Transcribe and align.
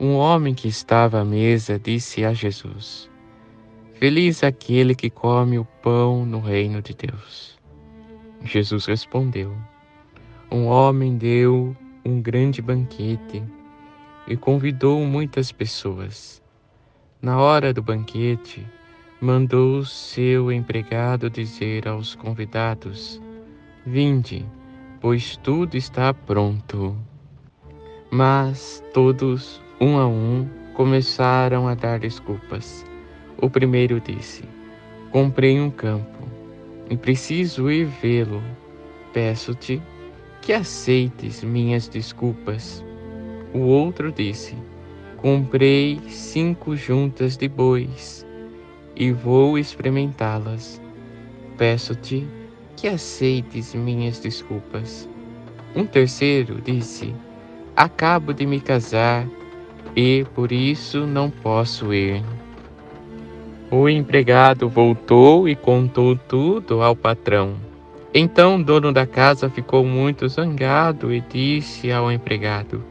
um 0.00 0.14
homem 0.14 0.54
que 0.54 0.68
estava 0.68 1.20
à 1.20 1.24
mesa 1.24 1.78
disse 1.78 2.24
a 2.24 2.32
Jesus: 2.32 3.10
Feliz 3.94 4.44
aquele 4.44 4.94
que 4.94 5.10
come 5.10 5.58
o 5.58 5.64
pão 5.82 6.24
no 6.24 6.38
reino 6.38 6.80
de 6.80 6.94
Deus. 6.94 7.58
Jesus 8.44 8.86
respondeu: 8.86 9.52
Um 10.50 10.66
homem 10.66 11.16
deu 11.16 11.76
um 12.04 12.22
grande 12.22 12.62
banquete 12.62 13.42
e 14.28 14.36
convidou 14.36 15.04
muitas 15.04 15.50
pessoas. 15.50 16.40
Na 17.20 17.40
hora 17.40 17.74
do 17.74 17.82
banquete, 17.82 18.64
mandou 19.20 19.84
seu 19.84 20.52
empregado 20.52 21.28
dizer 21.28 21.88
aos 21.88 22.14
convidados: 22.14 23.20
Vinde, 23.84 24.46
pois 25.00 25.36
tudo 25.38 25.76
está 25.76 26.14
pronto. 26.14 26.96
Mas 28.10 28.82
todos 28.94 29.60
um 29.80 29.96
a 29.96 30.06
um, 30.06 30.48
começaram 30.74 31.68
a 31.68 31.74
dar 31.74 32.00
desculpas. 32.00 32.84
O 33.40 33.48
primeiro 33.48 34.00
disse: 34.00 34.42
Comprei 35.12 35.60
um 35.60 35.70
campo 35.70 36.28
e 36.90 36.96
preciso 36.96 37.70
ir 37.70 37.84
vê-lo. 37.84 38.42
Peço-te 39.12 39.80
que 40.42 40.52
aceites 40.52 41.42
minhas 41.44 41.88
desculpas. 41.88 42.84
O 43.54 43.60
outro 43.60 44.10
disse: 44.10 44.56
Comprei 45.18 46.00
cinco 46.08 46.76
juntas 46.76 47.36
de 47.36 47.48
bois 47.48 48.26
e 48.96 49.12
vou 49.12 49.58
experimentá-las. 49.58 50.80
Peço-te 51.56 52.26
que 52.76 52.88
aceites 52.88 53.74
minhas 53.74 54.18
desculpas. 54.18 55.08
Um 55.74 55.86
terceiro 55.86 56.60
disse: 56.60 57.14
Acabo 57.76 58.32
de 58.32 58.44
me 58.44 58.60
casar 58.60 59.24
e 59.94 60.24
por 60.34 60.52
isso 60.52 61.06
não 61.06 61.30
posso 61.30 61.92
ir. 61.92 62.22
O 63.70 63.88
empregado 63.88 64.68
voltou 64.68 65.48
e 65.48 65.54
contou 65.54 66.16
tudo 66.16 66.82
ao 66.82 66.96
patrão. 66.96 67.54
Então 68.14 68.56
o 68.56 68.64
dono 68.64 68.92
da 68.92 69.06
casa 69.06 69.50
ficou 69.50 69.84
muito 69.84 70.26
zangado 70.28 71.12
e 71.12 71.20
disse 71.20 71.92
ao 71.92 72.10
empregado: 72.10 72.82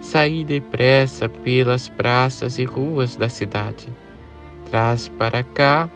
Saí 0.00 0.44
depressa 0.44 1.28
pelas 1.28 1.88
praças 1.88 2.58
e 2.58 2.64
ruas 2.64 3.16
da 3.16 3.28
cidade. 3.28 3.88
Traz 4.70 5.08
para 5.08 5.42
cá 5.42 5.88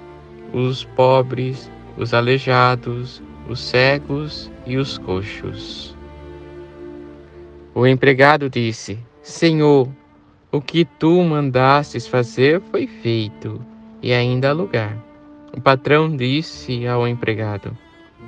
os 0.52 0.84
pobres, 0.84 1.70
os 1.96 2.14
aleijados, 2.14 3.22
os 3.48 3.60
cegos 3.60 4.50
e 4.66 4.76
os 4.76 4.96
coxos. 4.96 5.94
O 7.74 7.86
empregado 7.86 8.48
disse: 8.48 8.98
Senhor, 9.22 9.88
o 10.54 10.60
que 10.60 10.84
tu 10.84 11.20
mandastes 11.24 12.06
fazer 12.06 12.60
foi 12.70 12.86
feito, 12.86 13.60
e 14.00 14.12
ainda 14.12 14.50
há 14.50 14.52
lugar. 14.52 14.96
O 15.52 15.60
patrão 15.60 16.16
disse 16.16 16.86
ao 16.86 17.08
empregado: 17.08 17.76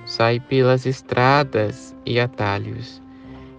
Sai 0.05 0.41
pelas 0.41 0.87
estradas 0.87 1.95
e 2.05 2.19
atalhos, 2.19 3.01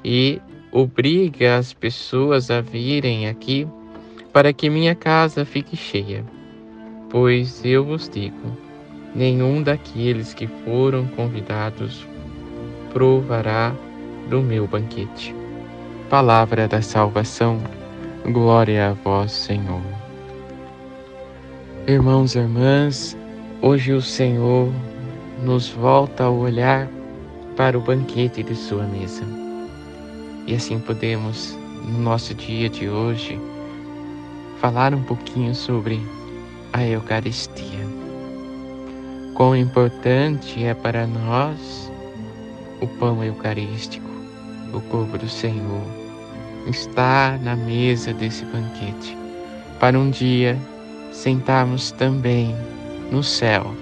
e 0.03 0.41
obriga 0.69 1.56
as 1.56 1.72
pessoas 1.72 2.51
a 2.51 2.59
virem 2.59 3.29
aqui, 3.29 3.66
para 4.33 4.51
que 4.51 4.69
minha 4.69 4.94
casa 4.94 5.45
fique 5.45 5.77
cheia. 5.77 6.25
Pois 7.09 7.63
eu 7.63 7.85
vos 7.85 8.09
digo: 8.09 8.51
nenhum 9.16 9.63
daqueles 9.63 10.33
que 10.33 10.45
foram 10.45 11.07
convidados 11.07 12.06
provará 12.91 13.73
do 14.29 14.41
meu 14.41 14.67
banquete. 14.67 15.33
Palavra 16.09 16.67
da 16.67 16.81
salvação. 16.81 17.61
Glória 18.29 18.89
a 18.89 18.93
vós, 18.93 19.31
Senhor. 19.31 19.81
Irmãos 21.88 22.35
e 22.35 22.39
irmãs, 22.39 23.17
hoje 23.61 23.93
o 23.93 24.01
Senhor 24.01 24.69
nos 25.41 25.69
volta 25.69 26.25
a 26.25 26.29
olhar 26.29 26.89
para 27.55 27.77
o 27.77 27.81
banquete 27.81 28.43
de 28.43 28.53
Sua 28.53 28.83
mesa. 28.83 29.23
E 30.45 30.53
assim 30.53 30.77
podemos, 30.77 31.57
no 31.85 31.99
nosso 31.99 32.33
dia 32.33 32.67
de 32.67 32.89
hoje, 32.89 33.39
falar 34.59 34.94
um 34.94 35.03
pouquinho 35.03 35.55
sobre 35.55 35.97
a 36.73 36.85
Eucaristia. 36.85 37.88
Quão 39.35 39.55
importante 39.55 40.65
é 40.65 40.73
para 40.73 41.07
nós 41.07 41.89
o 42.81 42.88
pão 42.88 43.23
eucarístico, 43.23 44.09
o 44.73 44.81
corpo 44.81 45.17
do 45.17 45.29
Senhor 45.29 46.06
estar 46.69 47.39
na 47.39 47.55
mesa 47.55 48.13
desse 48.13 48.45
banquete, 48.45 49.17
para 49.79 49.97
um 49.97 50.09
dia 50.09 50.57
sentarmos 51.11 51.91
também 51.91 52.55
no 53.11 53.23
céu, 53.23 53.73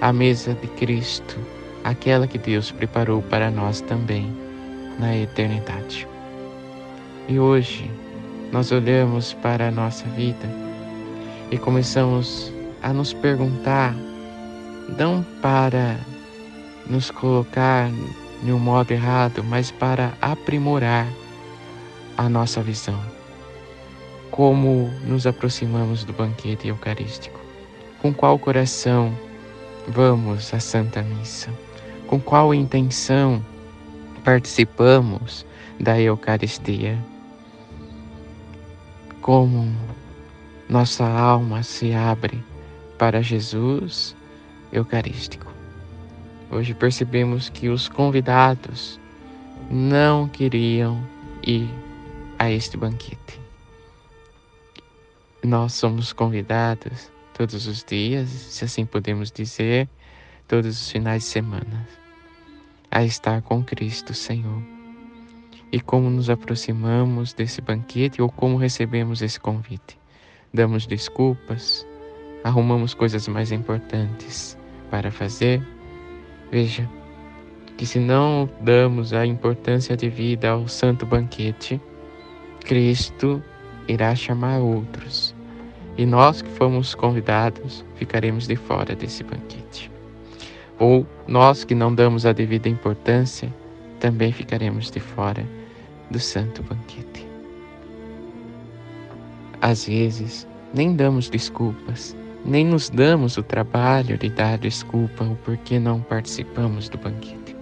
à 0.00 0.12
mesa 0.12 0.54
de 0.54 0.66
Cristo, 0.68 1.38
aquela 1.84 2.26
que 2.26 2.38
Deus 2.38 2.70
preparou 2.70 3.22
para 3.22 3.50
nós 3.50 3.80
também 3.80 4.32
na 4.98 5.16
eternidade. 5.16 6.06
E 7.28 7.38
hoje 7.38 7.90
nós 8.50 8.72
olhamos 8.72 9.32
para 9.34 9.68
a 9.68 9.70
nossa 9.70 10.04
vida 10.10 10.48
e 11.50 11.58
começamos 11.58 12.52
a 12.82 12.92
nos 12.92 13.12
perguntar, 13.12 13.94
não 14.98 15.24
para 15.40 15.96
nos 16.86 17.10
colocar 17.10 17.90
em 18.44 18.52
um 18.52 18.58
modo 18.58 18.90
errado, 18.90 19.44
mas 19.44 19.70
para 19.70 20.12
aprimorar 20.20 21.06
a 22.22 22.28
nossa 22.28 22.62
visão. 22.62 23.00
Como 24.30 24.88
nos 25.04 25.26
aproximamos 25.26 26.04
do 26.04 26.12
banquete 26.12 26.68
eucarístico? 26.68 27.40
Com 28.00 28.14
qual 28.14 28.38
coração 28.38 29.12
vamos 29.88 30.54
à 30.54 30.60
Santa 30.60 31.02
Missa? 31.02 31.50
Com 32.06 32.20
qual 32.20 32.54
intenção 32.54 33.44
participamos 34.22 35.44
da 35.80 36.00
Eucaristia? 36.00 36.96
Como 39.20 39.74
nossa 40.68 41.04
alma 41.04 41.64
se 41.64 41.92
abre 41.92 42.42
para 42.98 43.20
Jesus 43.20 44.14
Eucarístico. 44.72 45.52
Hoje 46.50 46.72
percebemos 46.72 47.48
que 47.48 47.68
os 47.68 47.88
convidados 47.88 49.00
não 49.70 50.28
queriam 50.28 51.02
ir 51.42 51.68
a 52.42 52.50
este 52.50 52.76
banquete. 52.76 53.40
Nós 55.44 55.74
somos 55.74 56.12
convidados 56.12 57.08
todos 57.32 57.68
os 57.68 57.84
dias, 57.84 58.28
se 58.28 58.64
assim 58.64 58.84
podemos 58.84 59.30
dizer, 59.30 59.88
todos 60.48 60.82
os 60.82 60.90
finais 60.90 61.22
de 61.22 61.28
semana, 61.28 61.88
a 62.90 63.04
estar 63.04 63.42
com 63.42 63.62
Cristo 63.62 64.12
Senhor. 64.12 64.60
E 65.70 65.80
como 65.80 66.10
nos 66.10 66.28
aproximamos 66.28 67.32
desse 67.32 67.60
banquete 67.60 68.20
ou 68.20 68.28
como 68.28 68.56
recebemos 68.56 69.22
esse 69.22 69.38
convite? 69.38 69.96
Damos 70.52 70.84
desculpas? 70.84 71.86
Arrumamos 72.42 72.92
coisas 72.92 73.28
mais 73.28 73.52
importantes 73.52 74.58
para 74.90 75.12
fazer? 75.12 75.62
Veja, 76.50 76.90
que 77.76 77.86
se 77.86 78.00
não 78.00 78.50
damos 78.60 79.12
a 79.12 79.24
importância 79.24 79.96
de 79.96 80.08
vida 80.08 80.50
ao 80.50 80.66
santo 80.66 81.06
banquete, 81.06 81.80
Cristo 82.62 83.42
irá 83.88 84.14
chamar 84.14 84.58
outros, 84.58 85.34
e 85.96 86.06
nós 86.06 86.40
que 86.42 86.48
fomos 86.50 86.94
convidados 86.94 87.84
ficaremos 87.96 88.46
de 88.46 88.56
fora 88.56 88.94
desse 88.94 89.22
banquete. 89.22 89.90
Ou 90.78 91.06
nós 91.26 91.64
que 91.64 91.74
não 91.74 91.94
damos 91.94 92.24
a 92.24 92.32
devida 92.32 92.68
importância 92.68 93.52
também 94.00 94.32
ficaremos 94.32 94.90
de 94.90 95.00
fora 95.00 95.46
do 96.10 96.18
santo 96.18 96.62
banquete. 96.62 97.26
Às 99.60 99.86
vezes, 99.86 100.46
nem 100.74 100.96
damos 100.96 101.28
desculpas, 101.28 102.16
nem 102.44 102.66
nos 102.66 102.90
damos 102.90 103.36
o 103.36 103.42
trabalho 103.42 104.18
de 104.18 104.28
dar 104.30 104.58
desculpa 104.58 105.22
o 105.22 105.36
porquê 105.36 105.78
não 105.78 106.00
participamos 106.00 106.88
do 106.88 106.98
banquete. 106.98 107.54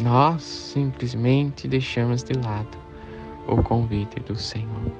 Nós 0.00 0.42
simplesmente 0.42 1.68
deixamos 1.68 2.24
de 2.24 2.32
lado 2.32 2.79
o 3.52 3.62
convite 3.62 4.20
do 4.20 4.36
Senhor. 4.36 4.92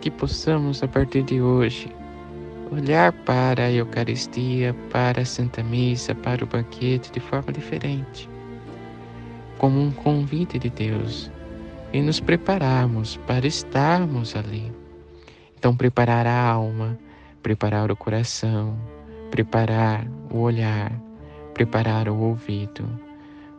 que 0.00 0.10
possamos, 0.10 0.82
a 0.82 0.88
partir 0.88 1.22
de 1.22 1.40
hoje, 1.40 1.90
olhar 2.70 3.10
para 3.10 3.64
a 3.64 3.72
Eucaristia, 3.72 4.74
para 4.90 5.22
a 5.22 5.24
Santa 5.24 5.62
Missa, 5.62 6.14
para 6.14 6.44
o 6.44 6.46
banquete 6.46 7.10
de 7.10 7.20
forma 7.20 7.50
diferente, 7.50 8.28
como 9.56 9.80
um 9.80 9.90
convite 9.90 10.58
de 10.58 10.68
Deus 10.68 11.30
e 11.94 12.02
nos 12.02 12.20
prepararmos 12.20 13.16
para 13.26 13.46
estarmos 13.46 14.36
ali. 14.36 14.70
Então, 15.56 15.74
preparar 15.74 16.26
a 16.26 16.48
alma, 16.50 16.98
preparar 17.42 17.90
o 17.90 17.96
coração, 17.96 18.76
preparar 19.30 20.06
o 20.30 20.40
olhar, 20.40 20.92
preparar 21.54 22.10
o 22.10 22.18
ouvido, 22.18 22.86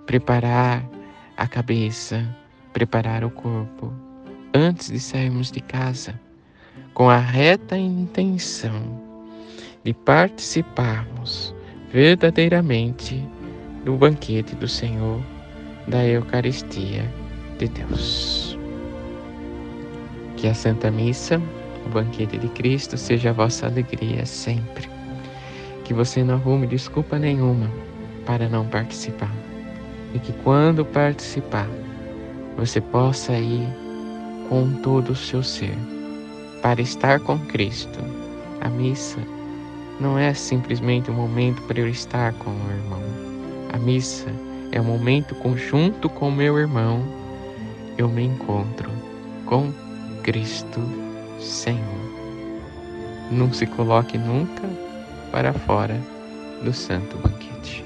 preparar 0.06 0.88
a 1.36 1.48
cabeça, 1.48 2.24
preparar 2.76 3.24
o 3.24 3.30
corpo, 3.30 3.94
antes 4.54 4.92
de 4.92 5.00
sairmos 5.00 5.50
de 5.50 5.62
casa, 5.62 6.20
com 6.94 7.10
a 7.10 7.18
reta 7.18 7.78
intenção 7.78 9.02
de 9.82 9.94
participarmos 9.94 11.56
verdadeiramente 11.90 13.26
do 13.86 13.96
banquete 13.96 14.58
do 14.58 14.68
Senhor, 14.68 15.22
da 15.88 16.06
Eucaristia 16.06 17.10
de 17.58 17.70
Deus. 17.70 18.60
Que 20.36 20.50
a 20.50 20.54
Santa 20.54 20.92
Missa, 20.92 21.42
o 21.86 21.90
banquete 21.92 22.38
de 22.38 22.50
Cristo, 22.50 22.98
seja 22.98 23.30
a 23.30 23.34
vossa 23.34 23.68
alegria 23.68 24.26
sempre. 24.26 24.90
Que 25.86 25.94
você 25.94 26.26
não 26.26 26.34
arrume 26.34 26.68
desculpa 26.68 27.18
nenhuma 27.18 27.72
para 28.26 28.50
não 28.50 28.68
participar. 28.68 29.32
E 30.14 30.20
que 30.20 30.34
quando 30.44 30.84
participar, 30.84 31.70
você 32.58 32.80
possa 32.80 33.34
ir 33.34 33.68
com 34.50 34.72
todo 34.82 35.12
o 35.12 35.16
seu 35.16 35.44
ser 35.44 35.76
para 36.62 36.82
estar 36.82 37.20
com 37.20 37.38
Cristo. 37.38 38.00
A 38.62 38.70
missa 38.70 39.20
não 40.00 40.18
é 40.18 40.34
simplesmente 40.34 41.12
um 41.12 41.14
momento 41.14 41.62
para 41.64 41.80
eu 41.80 41.88
estar 41.88 42.34
com 42.34 42.50
o 42.50 42.72
irmão. 42.72 43.04
A 43.74 43.78
missa 43.78 44.32
é 44.72 44.80
um 44.80 44.86
momento 44.86 45.36
conjunto 45.36 46.10
com 46.10 46.32
meu 46.32 46.58
irmão. 46.58 47.04
Eu 47.98 48.10
me 48.10 48.24
encontro 48.24 48.90
com 49.46 49.72
Cristo 50.24 50.82
Senhor. 51.40 52.06
Não 53.32 53.52
se 53.54 53.66
coloque 53.66 54.18
nunca 54.18 54.64
para 55.32 55.54
fora 55.54 56.00
do 56.64 56.74
santo 56.74 57.18
banquete 57.18 57.86